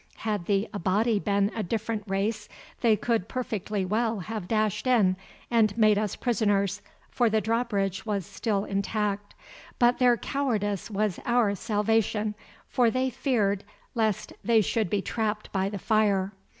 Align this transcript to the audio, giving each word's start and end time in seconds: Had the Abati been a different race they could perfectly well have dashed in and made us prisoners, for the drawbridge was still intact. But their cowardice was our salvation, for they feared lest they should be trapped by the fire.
Had 0.25 0.45
the 0.47 0.67
Abati 0.73 1.19
been 1.19 1.51
a 1.55 1.61
different 1.61 2.03
race 2.07 2.49
they 2.79 2.95
could 2.95 3.27
perfectly 3.27 3.85
well 3.85 4.21
have 4.21 4.47
dashed 4.47 4.87
in 4.87 5.15
and 5.51 5.77
made 5.77 5.95
us 5.99 6.15
prisoners, 6.15 6.81
for 7.11 7.29
the 7.29 7.39
drawbridge 7.39 8.03
was 8.03 8.25
still 8.25 8.65
intact. 8.65 9.35
But 9.77 9.99
their 9.99 10.17
cowardice 10.17 10.89
was 10.89 11.19
our 11.23 11.53
salvation, 11.53 12.33
for 12.67 12.89
they 12.89 13.11
feared 13.11 13.63
lest 13.93 14.33
they 14.43 14.61
should 14.61 14.89
be 14.89 15.03
trapped 15.03 15.51
by 15.51 15.69
the 15.69 15.77
fire. 15.77 16.31